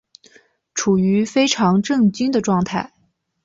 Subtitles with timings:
[0.73, 2.91] 处於非常震惊的状态